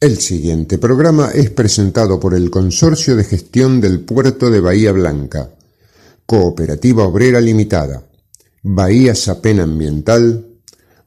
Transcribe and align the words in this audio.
El 0.00 0.16
siguiente 0.16 0.78
programa 0.78 1.28
es 1.34 1.50
presentado 1.50 2.18
por 2.18 2.32
el 2.32 2.50
Consorcio 2.50 3.16
de 3.16 3.24
Gestión 3.24 3.82
del 3.82 4.00
Puerto 4.00 4.48
de 4.50 4.58
Bahía 4.58 4.92
Blanca, 4.92 5.50
Cooperativa 6.24 7.04
Obrera 7.04 7.38
Limitada, 7.38 8.02
Bahía 8.62 9.14
Sapen 9.14 9.60
Ambiental, 9.60 10.46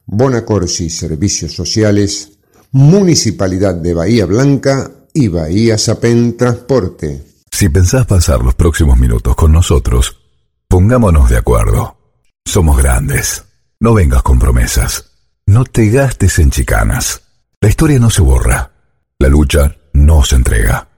Bonacorsi 0.06 0.90
Servicios 0.90 1.52
Sociales, 1.54 2.38
Municipalidad 2.70 3.74
de 3.74 3.94
Bahía 3.94 4.26
Blanca 4.26 4.88
y 5.12 5.26
Bahía 5.26 5.76
Sapen 5.76 6.36
Transporte. 6.36 7.20
Si 7.50 7.68
pensás 7.70 8.06
pasar 8.06 8.44
los 8.44 8.54
próximos 8.54 8.96
minutos 8.96 9.34
con 9.34 9.50
nosotros, 9.50 10.20
pongámonos 10.68 11.30
de 11.30 11.38
acuerdo. 11.38 11.96
Somos 12.44 12.78
grandes. 12.78 13.42
No 13.80 13.92
vengas 13.92 14.22
con 14.22 14.38
promesas. 14.38 15.06
No 15.46 15.64
te 15.64 15.90
gastes 15.90 16.38
en 16.38 16.52
chicanas. 16.52 17.22
La 17.60 17.68
historia 17.68 17.98
no 17.98 18.08
se 18.08 18.22
borra 18.22 18.73
la 19.18 19.28
lucha 19.28 19.76
no 19.92 20.24
se 20.24 20.36
entrega. 20.36 20.88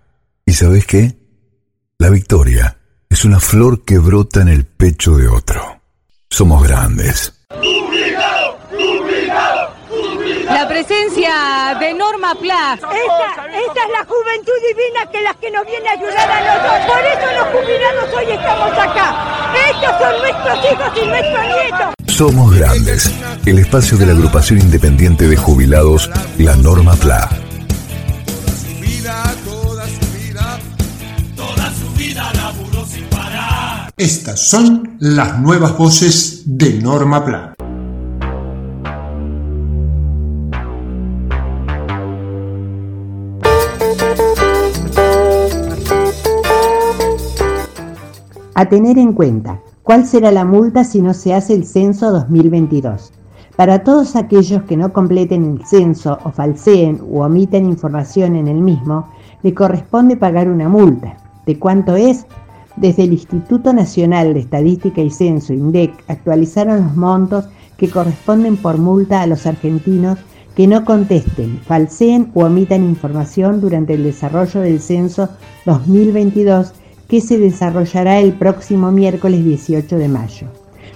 ¿Y 0.44 0.52
sabes 0.52 0.86
qué? 0.86 1.16
La 1.98 2.10
victoria 2.10 2.78
es 3.08 3.24
una 3.24 3.40
flor 3.40 3.84
que 3.84 3.98
brota 3.98 4.40
en 4.40 4.48
el 4.48 4.64
pecho 4.64 5.16
de 5.16 5.28
otro. 5.28 5.80
Somos 6.28 6.66
grandes. 6.66 7.32
La 10.44 10.66
presencia 10.68 11.76
de 11.78 11.94
Norma 11.94 12.34
Pla. 12.40 12.74
Esta, 12.74 13.46
esta, 13.46 13.80
es 13.84 13.92
la 13.92 14.04
juventud 14.04 14.52
divina 14.68 15.10
que 15.12 15.20
las 15.20 15.36
que 15.36 15.50
nos 15.50 15.66
viene 15.66 15.88
a 15.88 15.92
ayudar 15.92 16.30
a 16.30 16.40
nosotros. 16.40 16.96
Por 16.96 17.04
eso 17.04 17.26
los 17.38 17.46
jubilados 17.54 18.14
hoy 18.16 18.32
estamos 18.32 18.72
acá. 18.72 19.52
Estos 19.70 19.90
son 20.00 20.18
nuestros 20.20 20.72
hijos 20.72 21.02
y 21.02 21.06
nuestros 21.06 21.44
nietos. 21.46 21.94
Somos 22.08 22.54
grandes. 22.54 23.12
El 23.44 23.58
espacio 23.58 23.98
de 23.98 24.06
la 24.06 24.12
agrupación 24.12 24.60
independiente 24.60 25.28
de 25.28 25.36
jubilados, 25.36 26.10
la 26.38 26.56
Norma 26.56 26.94
Pla. 26.94 27.45
Estas 33.98 34.50
son 34.50 34.98
las 34.98 35.40
nuevas 35.40 35.78
voces 35.78 36.42
de 36.44 36.82
Norma 36.82 37.24
Plan. 37.24 37.54
A 48.54 48.68
tener 48.68 48.98
en 48.98 49.14
cuenta, 49.14 49.62
¿cuál 49.82 50.06
será 50.06 50.30
la 50.30 50.44
multa 50.44 50.84
si 50.84 51.00
no 51.00 51.14
se 51.14 51.32
hace 51.32 51.54
el 51.54 51.64
censo 51.64 52.12
2022? 52.12 53.14
Para 53.56 53.82
todos 53.82 54.14
aquellos 54.14 54.64
que 54.64 54.76
no 54.76 54.92
completen 54.92 55.56
el 55.56 55.66
censo 55.66 56.18
o 56.22 56.30
falseen 56.32 57.00
u 57.02 57.22
omiten 57.22 57.64
información 57.64 58.36
en 58.36 58.48
el 58.48 58.60
mismo, 58.60 59.08
le 59.42 59.54
corresponde 59.54 60.18
pagar 60.18 60.50
una 60.50 60.68
multa. 60.68 61.16
¿De 61.46 61.58
cuánto 61.58 61.96
es? 61.96 62.26
Desde 62.76 63.04
el 63.04 63.12
Instituto 63.12 63.72
Nacional 63.72 64.34
de 64.34 64.40
Estadística 64.40 65.00
y 65.00 65.10
Censo, 65.10 65.54
INDEC, 65.54 65.92
actualizaron 66.08 66.84
los 66.84 66.96
montos 66.96 67.46
que 67.78 67.88
corresponden 67.88 68.58
por 68.58 68.76
multa 68.76 69.22
a 69.22 69.26
los 69.26 69.46
argentinos 69.46 70.18
que 70.54 70.66
no 70.66 70.84
contesten, 70.84 71.58
falseen 71.58 72.30
o 72.34 72.44
omitan 72.44 72.84
información 72.84 73.60
durante 73.60 73.94
el 73.94 74.04
desarrollo 74.04 74.60
del 74.60 74.80
censo 74.80 75.28
2022 75.64 76.72
que 77.08 77.20
se 77.20 77.38
desarrollará 77.38 78.20
el 78.20 78.32
próximo 78.32 78.90
miércoles 78.90 79.44
18 79.44 79.96
de 79.96 80.08
mayo. 80.08 80.46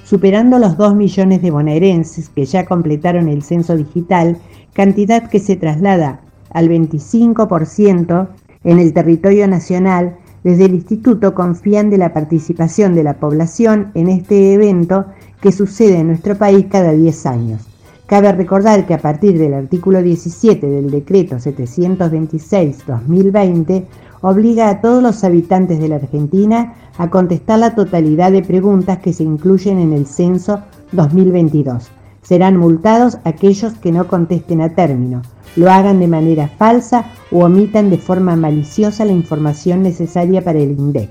Superando 0.04 0.58
los 0.58 0.76
2 0.76 0.94
millones 0.94 1.40
de 1.40 1.50
bonaerenses 1.50 2.28
que 2.30 2.44
ya 2.44 2.64
completaron 2.64 3.28
el 3.28 3.42
censo 3.42 3.76
digital, 3.76 4.38
cantidad 4.72 5.28
que 5.28 5.38
se 5.38 5.56
traslada 5.56 6.20
al 6.50 6.68
25% 6.68 8.28
en 8.64 8.78
el 8.78 8.92
territorio 8.92 9.46
nacional, 9.46 10.16
desde 10.44 10.66
el 10.66 10.74
instituto 10.74 11.34
confían 11.34 11.90
de 11.90 11.98
la 11.98 12.12
participación 12.12 12.94
de 12.94 13.02
la 13.02 13.14
población 13.14 13.90
en 13.94 14.08
este 14.08 14.54
evento 14.54 15.06
que 15.40 15.50
sucede 15.52 15.98
en 15.98 16.06
nuestro 16.08 16.36
país 16.36 16.66
cada 16.70 16.92
10 16.92 17.26
años. 17.26 17.62
Cabe 18.06 18.30
recordar 18.32 18.86
que 18.86 18.94
a 18.94 18.98
partir 18.98 19.38
del 19.38 19.54
artículo 19.54 20.02
17 20.02 20.66
del 20.66 20.90
decreto 20.90 21.36
726-2020 21.36 23.84
obliga 24.22 24.68
a 24.68 24.80
todos 24.80 25.00
los 25.02 25.24
habitantes 25.24 25.78
de 25.78 25.88
la 25.88 25.96
Argentina 25.96 26.74
a 26.98 27.08
contestar 27.08 27.60
la 27.60 27.74
totalidad 27.74 28.32
de 28.32 28.42
preguntas 28.42 28.98
que 28.98 29.12
se 29.12 29.22
incluyen 29.22 29.78
en 29.78 29.92
el 29.92 30.06
censo 30.06 30.60
2022. 30.92 31.99
Serán 32.30 32.56
multados 32.58 33.18
aquellos 33.24 33.72
que 33.72 33.90
no 33.90 34.06
contesten 34.06 34.60
a 34.60 34.68
término, 34.68 35.22
lo 35.56 35.68
hagan 35.68 35.98
de 35.98 36.06
manera 36.06 36.46
falsa 36.46 37.06
o 37.32 37.44
omitan 37.44 37.90
de 37.90 37.98
forma 37.98 38.36
maliciosa 38.36 39.04
la 39.04 39.10
información 39.10 39.82
necesaria 39.82 40.40
para 40.40 40.60
el 40.60 40.78
INDEC. 40.78 41.10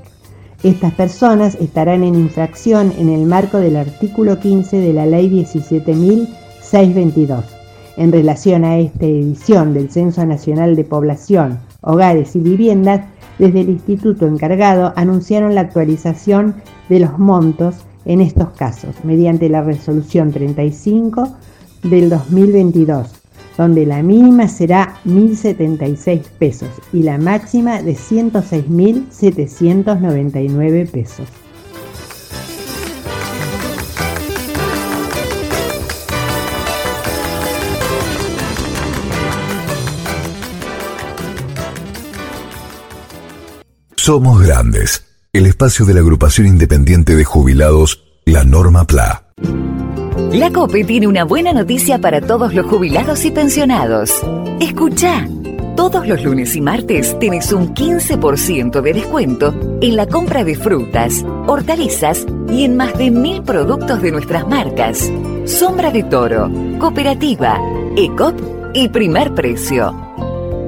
Estas 0.64 0.94
personas 0.94 1.56
estarán 1.56 2.06
en 2.06 2.16
infracción 2.16 2.94
en 2.98 3.10
el 3.10 3.26
marco 3.26 3.58
del 3.58 3.76
artículo 3.76 4.40
15 4.40 4.80
de 4.80 4.94
la 4.94 5.06
Ley 5.06 5.30
17.622. 5.30 7.44
En 7.98 8.14
relación 8.14 8.64
a 8.64 8.78
esta 8.78 9.06
edición 9.06 9.74
del 9.74 9.92
Censo 9.92 10.26
Nacional 10.26 10.78
de 10.78 10.86
Población, 10.86 11.60
Hogares 11.82 12.34
y 12.38 12.40
Viviendas, 12.40 13.02
desde 13.38 13.60
el 13.60 13.72
instituto 13.72 14.26
encargado 14.26 14.94
anunciaron 14.96 15.54
la 15.54 15.60
actualización 15.60 16.56
de 16.88 17.02
los 17.02 17.20
montos 17.20 17.76
en 18.10 18.20
estos 18.22 18.50
casos 18.50 18.96
mediante 19.04 19.50
la 19.50 19.62
resolución 19.62 20.32
35 20.32 21.36
del 21.84 22.10
2022 22.10 23.14
donde 23.56 23.86
la 23.86 24.02
mínima 24.02 24.48
será 24.48 24.96
1.076 25.06 26.24
pesos 26.40 26.70
y 26.94 27.04
la 27.04 27.18
máxima 27.18 27.82
de 27.82 27.94
106.799 27.94 30.90
pesos. 30.90 31.28
Somos 43.98 44.42
Grandes, 44.42 45.09
el 45.32 45.46
espacio 45.46 45.86
de 45.86 45.94
la 45.94 46.00
agrupación 46.00 46.48
independiente 46.48 47.16
de 47.16 47.24
jubilados, 47.24 48.04
la 48.26 48.44
Norma 48.44 48.86
PLA. 48.86 49.26
La 50.32 50.52
COPE 50.52 50.84
tiene 50.86 51.08
una 51.08 51.24
buena 51.24 51.54
noticia 51.54 52.00
para 52.00 52.20
todos 52.20 52.54
los 52.54 52.66
jubilados 52.66 53.24
y 53.26 53.32
pensionados. 53.32 54.12
Escucha. 54.60 55.28
Todos 55.76 56.08
los 56.08 56.24
lunes 56.24 56.56
y 56.56 56.62
martes 56.62 57.18
tenés 57.20 57.54
un 57.54 57.74
15% 57.74 58.82
de 58.82 58.94
descuento 58.94 59.56
en 59.82 59.96
la 59.96 60.08
compra 60.08 60.44
de 60.44 60.56
frutas, 60.56 61.24
hortalizas 61.48 62.26
y 62.50 62.66
en 62.66 62.76
más 62.76 62.98
de 62.98 63.12
mil 63.12 63.44
productos 63.44 64.02
de 64.02 64.12
nuestras 64.12 64.48
marcas. 64.48 65.10
Sombra 65.46 65.92
de 65.92 66.04
Toro, 66.04 66.52
Cooperativa, 66.80 67.62
ECOP 67.96 68.74
y 68.74 68.90
Primer 68.90 69.34
Precio. 69.34 69.96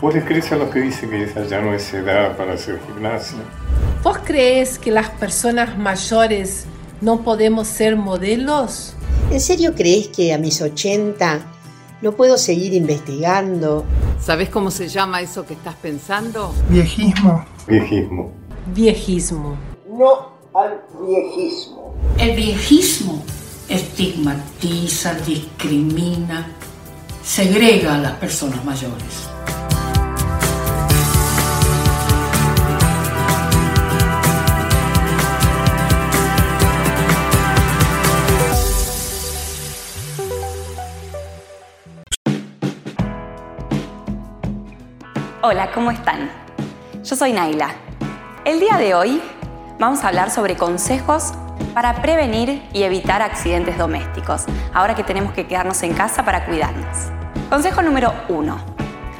¿Vos 0.02 0.14
les 0.14 0.26
crees 0.26 0.52
a 0.52 0.56
los 0.56 0.69
que 0.69 0.81
dicen 0.81 1.08
que 1.08 1.25
esa 1.25 1.46
ya 1.46 1.62
no 1.62 1.72
es 1.72 1.90
edad 1.94 2.36
para 2.36 2.52
hacer 2.52 2.78
gimnasia? 2.86 3.38
¿Vos 4.04 4.18
crees 4.22 4.78
que 4.78 4.90
las 4.90 5.08
personas 5.08 5.78
mayores 5.78 6.66
no 7.00 7.22
podemos 7.22 7.66
ser 7.66 7.96
modelos? 7.96 8.92
¿En 9.30 9.40
serio 9.40 9.74
crees 9.74 10.08
que 10.08 10.34
a 10.34 10.36
mis 10.36 10.60
80 10.60 11.40
no 12.02 12.12
puedo 12.12 12.36
seguir 12.36 12.74
investigando? 12.74 13.86
¿Sabes 14.20 14.50
cómo 14.50 14.70
se 14.70 14.88
llama 14.88 15.22
eso 15.22 15.46
que 15.46 15.54
estás 15.54 15.76
pensando? 15.76 16.54
Viejismo. 16.68 17.46
Viejismo. 17.66 18.30
Viejismo. 18.74 19.56
No 19.88 20.34
al 20.52 20.82
viejismo. 21.00 21.94
El 22.18 22.36
viejismo 22.36 23.24
estigmatiza, 23.70 25.14
discrimina, 25.14 26.52
segrega 27.22 27.94
a 27.94 27.98
las 28.00 28.12
personas 28.18 28.62
mayores. 28.66 29.30
Hola, 45.46 45.73
¿cómo 45.75 45.91
están? 45.91 46.31
Yo 47.05 47.17
soy 47.17 47.35
Naila. 47.35 47.69
El 48.46 48.61
día 48.61 48.79
de 48.79 48.94
hoy 48.94 49.20
vamos 49.79 50.02
a 50.02 50.08
hablar 50.08 50.31
sobre 50.31 50.56
consejos 50.56 51.35
para 51.75 52.00
prevenir 52.00 52.67
y 52.73 52.82
evitar 52.82 53.20
accidentes 53.20 53.76
domésticos, 53.76 54.46
ahora 54.73 54.94
que 54.94 55.05
tenemos 55.05 55.35
que 55.35 55.46
quedarnos 55.46 55.82
en 55.82 55.93
casa 55.93 56.25
para 56.25 56.46
cuidarnos. 56.46 56.96
Consejo 57.50 57.82
número 57.82 58.14
1. 58.31 58.56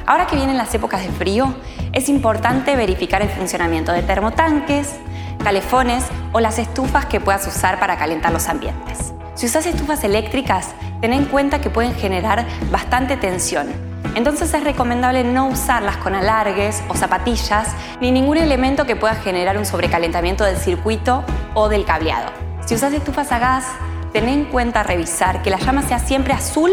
Ahora 0.07 0.25
que 0.25 0.35
vienen 0.35 0.57
las 0.57 0.73
épocas 0.73 1.03
de 1.03 1.09
frío, 1.09 1.53
es 1.93 2.09
importante 2.09 2.75
verificar 2.75 3.21
el 3.21 3.29
funcionamiento 3.29 3.91
de 3.91 4.01
termotanques, 4.01 4.95
calefones 5.43 6.05
o 6.33 6.39
las 6.39 6.57
estufas 6.57 7.05
que 7.05 7.19
puedas 7.19 7.45
usar 7.45 7.79
para 7.79 7.99
calentar 7.99 8.33
los 8.33 8.49
ambientes. 8.49 9.13
Si 9.35 9.45
usas 9.45 9.67
estufas 9.67 10.03
eléctricas, 10.03 10.73
ten 11.01 11.13
en 11.13 11.25
cuenta 11.25 11.61
que 11.61 11.69
pueden 11.69 11.93
generar 11.93 12.47
bastante 12.71 13.15
tensión 13.15 13.94
entonces 14.15 14.53
es 14.53 14.63
recomendable 14.63 15.23
no 15.23 15.47
usarlas 15.47 15.97
con 15.97 16.15
alargues 16.15 16.81
o 16.87 16.95
zapatillas 16.95 17.67
ni 17.99 18.11
ningún 18.11 18.37
elemento 18.37 18.85
que 18.85 18.95
pueda 18.95 19.15
generar 19.15 19.57
un 19.57 19.65
sobrecalentamiento 19.65 20.43
del 20.45 20.57
circuito 20.57 21.23
o 21.53 21.69
del 21.69 21.85
cableado. 21.85 22.31
Si 22.65 22.73
usas 22.73 22.93
estufas 22.93 23.31
a 23.31 23.39
gas, 23.39 23.65
ten 24.13 24.29
en 24.29 24.45
cuenta 24.45 24.83
revisar 24.83 25.41
que 25.41 25.49
la 25.49 25.57
llama 25.57 25.83
sea 25.83 25.99
siempre 25.99 26.33
azul 26.33 26.71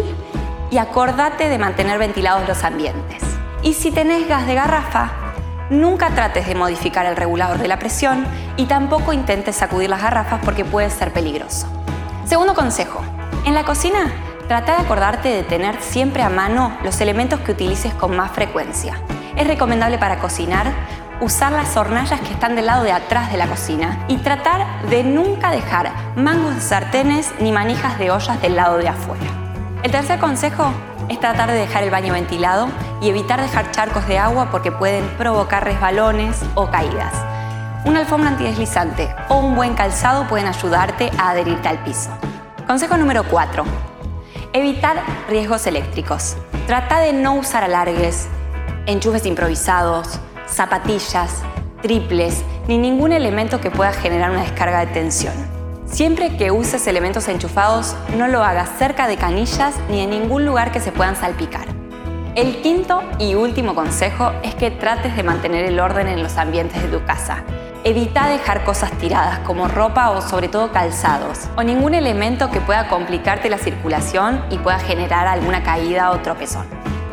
y 0.71 0.79
acordate 0.79 1.49
de 1.49 1.59
mantener 1.59 1.99
ventilados 1.99 2.49
los 2.49 2.65
ambientes. 2.65 3.23
Y 3.63 3.75
si 3.75 3.91
tenés 3.91 4.29
gas 4.29 4.47
de 4.47 4.55
garrafa, 4.55 5.11
nunca 5.69 6.11
trates 6.11 6.47
de 6.47 6.55
modificar 6.55 7.07
el 7.07 7.17
regulador 7.17 7.59
de 7.59 7.69
la 7.69 7.79
presión 7.79 8.25
y 8.57 8.67
tampoco 8.67 9.13
intentes 9.13 9.57
sacudir 9.57 9.91
las 9.91 10.03
garrafas 10.03 10.41
porque 10.45 10.65
puede 10.65 10.91
ser 10.91 11.13
peligroso. 11.13 11.67
Segundo 12.25 12.55
consejo, 12.55 13.03
en 13.45 13.55
la 13.55 13.65
cocina 13.65 14.13
Trata 14.49 14.77
de 14.77 14.83
acordarte 14.83 15.29
de 15.29 15.43
tener 15.45 15.81
siempre 15.81 16.23
a 16.23 16.29
mano 16.29 16.77
los 16.83 17.01
elementos 17.01 17.41
que 17.41 17.53
utilices 17.53 17.95
con 17.95 18.17
más 18.17 18.33
frecuencia. 18.33 19.01
Es 19.37 19.47
recomendable 19.47 19.99
para 19.99 20.19
cocinar 20.19 20.67
usar 21.21 21.53
las 21.53 21.77
hornallas 21.77 22.21
que 22.21 22.33
están 22.33 22.57
del 22.57 22.67
lado 22.67 22.83
de 22.83 22.93
atrás 22.93 23.31
de 23.31 23.39
la 23.39 23.47
cocina 23.47 24.05
y 24.09 24.17
tratar 24.17 24.83
de 24.89 25.05
nunca 25.05 25.53
dejar 25.53 25.93
mangos 26.17 26.57
de 26.57 26.61
sartenes 26.61 27.33
ni 27.39 27.53
manijas 27.53 27.99
de 27.99 28.11
ollas 28.11 28.43
del 28.43 28.57
lado 28.57 28.79
de 28.79 28.89
afuera. 28.89 29.25
El 29.85 29.93
tercer 29.93 30.19
consejo 30.19 30.73
es 31.09 31.21
tratar 31.21 31.51
de 31.51 31.59
dejar 31.59 31.85
el 31.85 31.91
baño 31.91 32.13
ventilado 32.13 32.69
y 33.01 33.09
evitar 33.09 33.41
dejar 33.41 33.71
charcos 33.71 34.07
de 34.09 34.19
agua 34.19 34.51
porque 34.51 34.73
pueden 34.73 35.07
provocar 35.17 35.65
resbalones 35.65 36.43
o 36.55 36.71
caídas. 36.71 37.15
Una 37.85 38.01
alfombra 38.01 38.31
antideslizante 38.31 39.15
o 39.29 39.37
un 39.37 39.55
buen 39.55 39.75
calzado 39.75 40.27
pueden 40.29 40.47
ayudarte 40.47 41.11
a 41.19 41.31
adherirte 41.31 41.69
al 41.69 41.79
piso. 41.85 42.11
Consejo 42.67 42.97
número 42.97 43.25
4 43.25 43.92
Evitar 44.55 45.03
riesgos 45.31 45.67
eléctricos. 45.67 46.37
Trata 46.67 47.01
de 47.01 47.15
no 47.15 47.37
usar 47.37 47.65
alargues, 47.65 48.29
enchufes 48.85 49.25
improvisados, 49.25 50.21
zapatillas, 50.47 51.43
triples, 51.81 52.45
ni 52.69 52.77
ningún 52.77 53.13
elemento 53.13 53.63
que 53.63 53.71
pueda 53.71 53.95
generar 53.95 54.31
una 54.31 54.43
descarga 54.43 54.81
de 54.81 54.89
tensión. 54.89 55.33
Siempre 55.87 56.37
que 56.37 56.51
uses 56.51 56.87
elementos 56.87 57.29
enchufados, 57.29 57.97
no 58.19 58.29
lo 58.29 58.45
hagas 58.45 58.69
cerca 58.79 59.09
de 59.09 59.17
canillas 59.17 59.75
ni 59.89 60.01
en 60.01 60.11
ningún 60.11 60.45
lugar 60.45 60.71
que 60.71 60.81
se 60.81 60.93
puedan 60.93 61.17
salpicar. 61.17 61.67
El 62.35 62.61
quinto 62.61 63.03
y 63.19 63.35
último 63.35 63.75
consejo 63.75 64.33
es 64.43 64.55
que 64.55 64.71
trates 64.71 65.17
de 65.17 65.23
mantener 65.23 65.65
el 65.65 65.81
orden 65.81 66.09
en 66.09 66.23
los 66.23 66.37
ambientes 66.37 66.83
de 66.83 66.89
tu 66.89 67.03
casa. 67.07 67.43
Evita 67.85 68.29
dejar 68.29 68.63
cosas 68.63 68.93
tiradas 68.99 69.41
como 69.41 69.67
ropa 69.67 70.11
o 70.11 70.23
sobre 70.23 70.47
todo 70.47 70.71
calzados 70.71 71.49
o 71.57 71.65
ningún 71.65 71.95
elemento 71.95 72.49
que 72.49 72.61
pueda 72.61 72.89
complicarte 72.89 73.51
la 73.51 73.59
circulación 73.59 74.41
y 74.51 74.59
pueda 74.59 74.79
generar 74.79 75.27
alguna 75.27 75.65
caída 75.65 76.13
o 76.13 76.21
tropezón. 76.21 76.65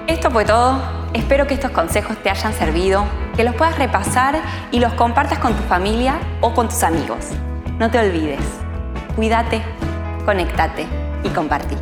Esto 0.05 0.29
fue 0.29 0.45
todo. 0.45 0.79
Espero 1.15 1.47
que 1.47 1.55
estos 1.55 1.71
consejos 1.71 2.21
te 2.21 2.29
hayan 2.29 2.53
servido, 2.53 3.03
que 3.35 3.43
los 3.43 3.55
puedas 3.55 3.79
repasar 3.79 4.39
y 4.71 4.79
los 4.79 4.93
compartas 4.93 5.39
con 5.39 5.55
tu 5.55 5.63
familia 5.63 6.19
o 6.39 6.53
con 6.53 6.69
tus 6.69 6.83
amigos. 6.83 7.25
No 7.79 7.89
te 7.89 7.97
olvides. 7.97 8.39
Cuídate, 9.15 9.63
conéctate 10.23 10.85
y 11.23 11.29
compartí. 11.29 11.75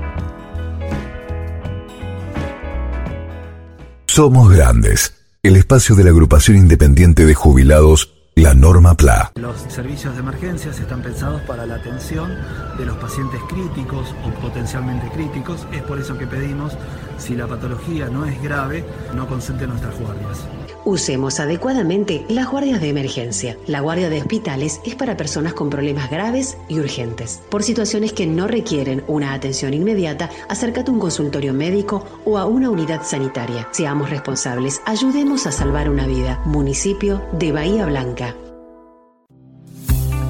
Somos 4.05 4.49
Grandes, 4.49 5.13
el 5.43 5.57
espacio 5.57 5.93
de 5.95 6.05
la 6.05 6.11
agrupación 6.11 6.55
independiente 6.55 7.25
de 7.25 7.33
jubilados 7.33 8.16
la 8.37 8.53
norma 8.53 8.93
PLA. 8.93 9.31
Los 9.35 9.61
servicios 9.61 10.13
de 10.13 10.19
emergencias 10.19 10.79
están 10.79 11.01
pensados 11.01 11.41
para 11.41 11.65
la 11.65 11.75
atención 11.75 12.35
de 12.77 12.85
los 12.85 12.95
pacientes 12.97 13.41
críticos 13.49 14.13
o 14.23 14.29
potencialmente 14.39 15.09
críticos. 15.09 15.65
Es 15.71 15.81
por 15.81 15.97
eso 15.97 16.15
que 16.19 16.27
pedimos, 16.27 16.77
si 17.17 17.35
la 17.35 17.47
patología 17.47 18.07
no 18.07 18.25
es 18.25 18.41
grave, 18.41 18.83
no 19.15 19.27
consulten 19.27 19.69
nuestras 19.69 19.99
guardias. 19.99 20.45
Usemos 20.85 21.39
adecuadamente 21.39 22.25
las 22.29 22.49
guardias 22.49 22.79
de 22.79 22.89
emergencia. 22.89 23.57
La 23.67 23.81
guardia 23.81 24.09
de 24.09 24.21
hospitales 24.21 24.79
es 24.85 24.95
para 24.95 25.17
personas 25.17 25.53
con 25.53 25.69
problemas 25.69 26.09
graves 26.09 26.57
y 26.69 26.79
urgentes. 26.79 27.41
Por 27.49 27.63
situaciones 27.63 28.13
que 28.13 28.25
no 28.25 28.47
requieren 28.47 29.03
una 29.07 29.33
atención 29.33 29.73
inmediata, 29.73 30.29
acércate 30.47 30.89
a 30.89 30.93
un 30.93 30.99
consultorio 30.99 31.53
médico 31.53 32.05
o 32.23 32.37
a 32.37 32.45
una 32.45 32.69
unidad 32.69 33.03
sanitaria. 33.03 33.67
Seamos 33.71 34.09
responsables, 34.09 34.81
ayudemos 34.85 35.45
a 35.45 35.51
salvar 35.51 35.89
una 35.89 36.07
vida. 36.07 36.41
Municipio 36.45 37.21
de 37.33 37.51
Bahía 37.51 37.85
Blanca. 37.85 38.33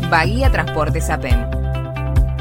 Bahía 0.10 0.52
Transportes 0.52 1.10
APEM. 1.10 1.58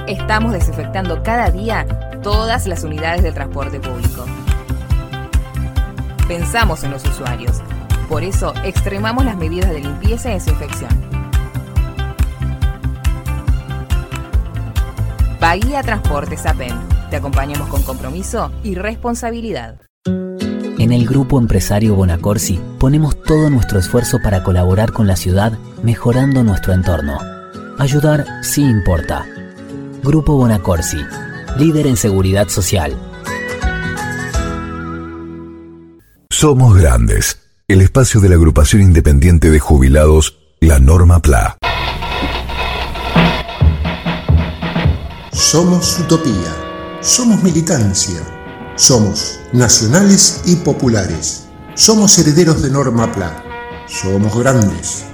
Estamos 0.07 0.53
desinfectando 0.53 1.23
cada 1.23 1.51
día 1.51 2.06
todas 2.27 2.67
las 2.67 2.83
unidades 2.83 3.23
del 3.23 3.35
transporte 3.35 3.79
público. 3.79 4.25
Pensamos 6.27 6.83
en 6.83 6.91
los 6.91 7.05
usuarios 7.05 7.63
por 8.09 8.23
eso, 8.23 8.55
extremamos 8.65 9.25
las 9.25 9.37
medidas 9.37 9.71
de 9.71 9.81
limpieza 9.81 10.31
y 10.31 10.35
desinfección. 10.35 10.91
Bahía 15.41 15.83
Transportes 15.83 16.47
APEN. 16.47 16.75
Te 17.11 17.17
acompañamos 17.17 17.69
con 17.69 17.83
compromiso 17.83 18.53
y 18.63 18.75
responsabilidad. 18.75 19.81
En 20.79 20.93
el 20.93 21.07
Grupo 21.07 21.39
Empresario 21.39 21.95
Bonacorsi 21.95 22.61
ponemos 22.79 23.21
todo 23.23 23.51
nuestro 23.51 23.79
esfuerzo 23.79 24.19
para 24.23 24.45
colaborar 24.45 24.93
con 24.93 25.07
la 25.07 25.17
ciudad 25.17 25.53
mejorando 25.83 26.45
nuestro 26.45 26.75
entorno. 26.75 27.19
Ayudar 27.79 28.25
sí 28.43 28.63
importa. 28.63 29.27
Grupo 30.03 30.37
Bonacorsi, 30.37 30.99
líder 31.59 31.87
en 31.87 31.97
seguridad 31.97 32.49
social. 32.49 32.97
Somos 36.31 36.77
grandes 36.77 37.39
el 37.69 37.81
espacio 37.81 38.21
de 38.21 38.29
la 38.29 38.37
agrupación 38.37 38.83
independiente 38.83 39.51
de 39.51 39.59
jubilados 39.59 40.39
La 40.61 40.79
Norma 40.79 41.21
PLA. 41.21 41.57
Somos 45.33 45.99
utopía. 45.99 46.55
Somos 47.01 47.43
militancia. 47.43 48.21
Somos 48.77 49.41
nacionales 49.53 50.43
y 50.45 50.57
populares. 50.57 51.47
Somos 51.75 52.19
herederos 52.19 52.63
de 52.63 52.71
Norma 52.71 53.13
Pla. 53.13 53.45
Somos 53.87 54.39
grandes. 54.39 55.05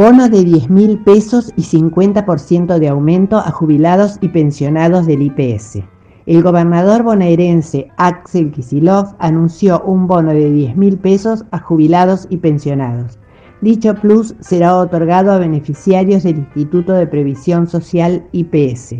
Bono 0.00 0.30
de 0.30 0.44
10 0.44 0.70
mil 0.70 0.98
pesos 1.00 1.52
y 1.56 1.60
50% 1.60 2.78
de 2.78 2.88
aumento 2.88 3.36
a 3.36 3.50
jubilados 3.50 4.16
y 4.22 4.30
pensionados 4.30 5.04
del 5.04 5.20
IPS. 5.20 5.80
El 6.24 6.42
gobernador 6.42 7.02
bonaerense 7.02 7.88
Axel 7.98 8.50
Kisilov 8.50 9.14
anunció 9.18 9.82
un 9.82 10.06
bono 10.06 10.32
de 10.32 10.50
10 10.50 10.76
mil 10.78 10.96
pesos 10.96 11.44
a 11.50 11.58
jubilados 11.58 12.26
y 12.30 12.38
pensionados. 12.38 13.18
Dicho 13.60 13.94
plus 13.94 14.34
será 14.40 14.74
otorgado 14.78 15.32
a 15.32 15.38
beneficiarios 15.38 16.22
del 16.22 16.38
Instituto 16.38 16.94
de 16.94 17.06
Previsión 17.06 17.66
Social 17.66 18.24
IPS. 18.32 18.94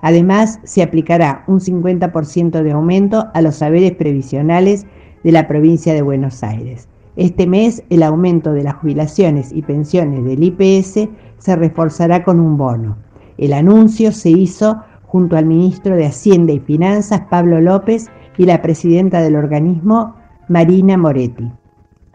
Además, 0.00 0.58
se 0.64 0.82
aplicará 0.82 1.44
un 1.48 1.60
50% 1.60 2.62
de 2.62 2.72
aumento 2.72 3.26
a 3.34 3.42
los 3.42 3.56
saberes 3.56 3.92
previsionales 3.92 4.86
de 5.22 5.32
la 5.32 5.48
provincia 5.48 5.92
de 5.92 6.00
Buenos 6.00 6.42
Aires. 6.42 6.88
Este 7.16 7.46
mes 7.46 7.82
el 7.88 8.02
aumento 8.02 8.52
de 8.52 8.62
las 8.62 8.74
jubilaciones 8.74 9.50
y 9.52 9.62
pensiones 9.62 10.22
del 10.24 10.44
IPS 10.44 11.08
se 11.38 11.56
reforzará 11.56 12.22
con 12.22 12.38
un 12.38 12.58
bono. 12.58 12.98
El 13.38 13.54
anuncio 13.54 14.12
se 14.12 14.30
hizo 14.30 14.76
junto 15.04 15.36
al 15.36 15.46
ministro 15.46 15.96
de 15.96 16.06
Hacienda 16.06 16.52
y 16.52 16.60
Finanzas, 16.60 17.22
Pablo 17.30 17.60
López, 17.60 18.08
y 18.36 18.44
la 18.44 18.60
presidenta 18.60 19.22
del 19.22 19.36
organismo, 19.36 20.14
Marina 20.48 20.98
Moretti. 20.98 21.50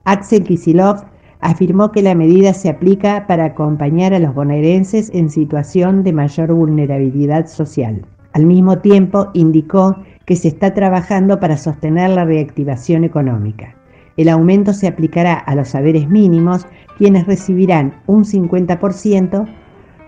Axel 0.04 0.44
Kisilov 0.44 1.04
afirmó 1.40 1.92
que 1.92 2.04
la 2.04 2.14
medida 2.14 2.54
se 2.54 2.70
aplica 2.70 3.26
para 3.28 3.46
acompañar 3.46 4.14
a 4.14 4.20
los 4.20 4.36
bonaerenses 4.36 5.10
en 5.16 5.32
situación 5.32 6.04
de 6.04 6.14
mayor 6.14 6.54
vulnerabilidad 6.54 7.48
social. 7.48 8.06
Al 8.34 8.46
mismo 8.46 8.78
tiempo, 8.78 9.30
indicó 9.34 9.96
que 10.26 10.36
se 10.36 10.50
está 10.50 10.76
trabajando 10.76 11.40
para 11.40 11.58
sostener 11.58 12.12
la 12.12 12.26
reactivación 12.26 13.04
económica. 13.04 13.76
El 14.18 14.30
aumento 14.30 14.74
se 14.74 14.88
aplicará 14.88 15.34
a 15.34 15.56
los 15.56 15.70
saberes 15.70 16.10
mínimos, 16.10 16.66
quienes 16.98 17.28
recibirán 17.28 18.02
un 18.08 18.26
50%, 18.26 19.48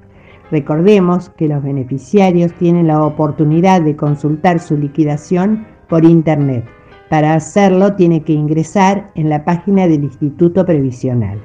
Recordemos 0.51 1.31
que 1.31 1.49
los 1.49 1.63
beneficiarios 1.63 2.53
tienen 2.55 2.89
la 2.89 3.05
oportunidad 3.05 3.83
de 3.83 3.95
consultar 3.97 4.61
su 4.61 4.77
liquidación 4.77 5.67
por 5.89 6.05
Internet. 6.05 6.67
Para 7.09 7.35
hacerlo 7.35 7.95
tiene 7.95 8.23
que 8.23 8.33
ingresar 8.33 9.11
en 9.15 9.29
la 9.29 9.45
página 9.45 9.87
del 9.89 10.05
Instituto 10.05 10.65
Previsional. 10.67 11.41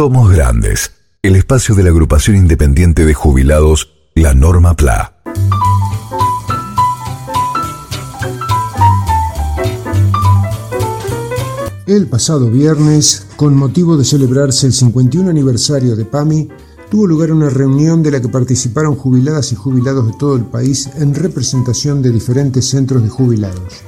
Somos 0.00 0.32
Grandes, 0.32 0.92
el 1.20 1.36
espacio 1.36 1.74
de 1.74 1.82
la 1.82 1.90
agrupación 1.90 2.34
independiente 2.34 3.04
de 3.04 3.12
jubilados, 3.12 3.92
la 4.14 4.32
Norma 4.32 4.74
PLA. 4.74 5.12
El 11.86 12.06
pasado 12.06 12.50
viernes, 12.50 13.26
con 13.36 13.54
motivo 13.54 13.98
de 13.98 14.06
celebrarse 14.06 14.66
el 14.66 14.72
51 14.72 15.28
aniversario 15.28 15.94
de 15.94 16.06
PAMI, 16.06 16.48
tuvo 16.90 17.06
lugar 17.06 17.30
una 17.30 17.50
reunión 17.50 18.02
de 18.02 18.12
la 18.12 18.22
que 18.22 18.28
participaron 18.30 18.96
jubiladas 18.96 19.52
y 19.52 19.56
jubilados 19.56 20.06
de 20.06 20.14
todo 20.18 20.34
el 20.34 20.46
país 20.46 20.88
en 20.96 21.14
representación 21.14 22.00
de 22.00 22.10
diferentes 22.10 22.66
centros 22.66 23.02
de 23.02 23.10
jubilados. 23.10 23.82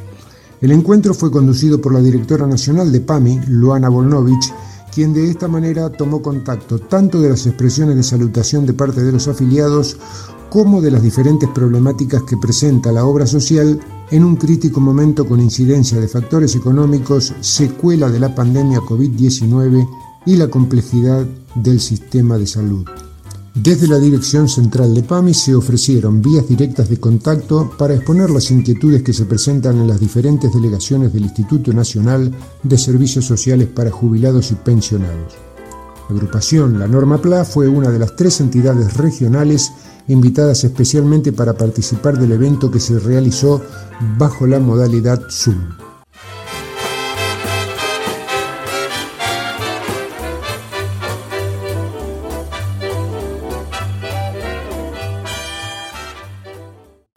El 0.60 0.72
encuentro 0.72 1.14
fue 1.14 1.30
conducido 1.30 1.80
por 1.80 1.94
la 1.94 2.00
directora 2.00 2.46
nacional 2.46 2.92
de 2.92 3.00
PAMI, 3.00 3.40
Luana 3.46 3.88
Volnovich, 3.88 4.52
quien 4.92 5.14
de 5.14 5.30
esta 5.30 5.48
manera 5.48 5.90
tomó 5.90 6.20
contacto 6.20 6.78
tanto 6.78 7.20
de 7.20 7.30
las 7.30 7.46
expresiones 7.46 7.96
de 7.96 8.02
salutación 8.02 8.66
de 8.66 8.74
parte 8.74 9.02
de 9.02 9.12
los 9.12 9.26
afiliados 9.26 9.96
como 10.50 10.82
de 10.82 10.90
las 10.90 11.02
diferentes 11.02 11.48
problemáticas 11.48 12.22
que 12.24 12.36
presenta 12.36 12.92
la 12.92 13.06
obra 13.06 13.26
social 13.26 13.80
en 14.10 14.24
un 14.24 14.36
crítico 14.36 14.80
momento 14.80 15.26
con 15.26 15.40
incidencia 15.40 15.98
de 15.98 16.08
factores 16.08 16.54
económicos, 16.54 17.32
secuela 17.40 18.10
de 18.10 18.20
la 18.20 18.34
pandemia 18.34 18.80
COVID-19 18.80 19.88
y 20.26 20.36
la 20.36 20.48
complejidad 20.48 21.26
del 21.54 21.80
sistema 21.80 22.36
de 22.36 22.46
salud. 22.46 22.86
Desde 23.54 23.86
la 23.86 23.98
Dirección 23.98 24.48
Central 24.48 24.94
de 24.94 25.02
PAMI 25.02 25.34
se 25.34 25.54
ofrecieron 25.54 26.22
vías 26.22 26.48
directas 26.48 26.88
de 26.88 26.98
contacto 26.98 27.70
para 27.76 27.94
exponer 27.94 28.30
las 28.30 28.50
inquietudes 28.50 29.02
que 29.02 29.12
se 29.12 29.26
presentan 29.26 29.78
en 29.78 29.88
las 29.88 30.00
diferentes 30.00 30.54
delegaciones 30.54 31.12
del 31.12 31.24
Instituto 31.24 31.70
Nacional 31.70 32.32
de 32.62 32.78
Servicios 32.78 33.26
Sociales 33.26 33.68
para 33.68 33.90
Jubilados 33.90 34.52
y 34.52 34.54
Pensionados. 34.54 35.34
La 36.08 36.16
agrupación 36.16 36.78
La 36.78 36.88
Norma 36.88 37.20
PLA 37.20 37.44
fue 37.44 37.68
una 37.68 37.90
de 37.90 37.98
las 37.98 38.16
tres 38.16 38.40
entidades 38.40 38.96
regionales 38.96 39.70
invitadas 40.08 40.64
especialmente 40.64 41.32
para 41.32 41.52
participar 41.52 42.18
del 42.18 42.32
evento 42.32 42.70
que 42.70 42.80
se 42.80 42.98
realizó 42.98 43.60
bajo 44.16 44.46
la 44.46 44.60
modalidad 44.60 45.20
Zoom. 45.30 45.81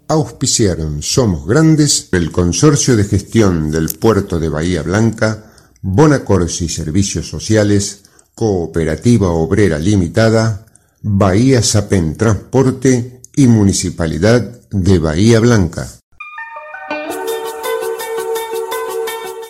Auspiciaron 0.07 1.01
Somos 1.01 1.47
Grandes, 1.47 2.09
el 2.11 2.31
Consorcio 2.31 2.95
de 2.95 3.05
Gestión 3.05 3.71
del 3.71 3.89
Puerto 3.89 4.39
de 4.39 4.49
Bahía 4.49 4.81
Blanca, 4.83 5.51
Bonacorsi 5.81 6.69
Servicios 6.69 7.27
Sociales, 7.27 8.03
Cooperativa 8.33 9.29
Obrera 9.29 9.79
Limitada, 9.79 10.65
Bahía 11.01 11.61
Sapen 11.61 12.15
Transporte 12.15 13.21
y 13.35 13.47
Municipalidad 13.47 14.61
de 14.71 14.99
Bahía 14.99 15.39
Blanca. 15.39 15.87